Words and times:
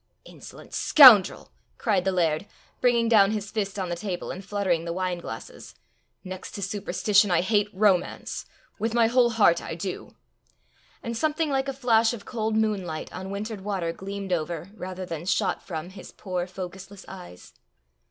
"Insolent 0.25 0.73
scoundrel!" 0.73 1.51
cried 1.77 2.05
the 2.05 2.11
laird, 2.11 2.47
bringing 2.79 3.07
down 3.07 3.29
his 3.29 3.51
fist 3.51 3.77
on 3.77 3.89
the 3.89 3.95
table, 3.95 4.31
and 4.31 4.43
fluttering 4.43 4.83
the 4.83 4.91
wine 4.93 5.19
glasses. 5.19 5.75
"Next 6.23 6.53
to 6.53 6.63
superstition 6.63 7.29
I 7.29 7.41
hate 7.41 7.69
romance 7.71 8.47
with 8.79 8.95
my 8.95 9.05
whole 9.05 9.29
heart 9.29 9.61
I 9.61 9.75
do!" 9.75 10.15
And 11.03 11.15
something 11.15 11.51
like 11.51 11.67
a 11.67 11.71
flash 11.71 12.13
of 12.13 12.25
cold 12.25 12.55
moonlight 12.57 13.13
on 13.13 13.29
wintred 13.29 13.61
water 13.63 13.93
gleamed 13.93 14.33
over, 14.33 14.71
rather 14.75 15.05
than 15.05 15.27
shot 15.27 15.61
from, 15.61 15.91
his 15.91 16.11
poor 16.11 16.47
focusless 16.47 17.05
eyes. 17.07 17.53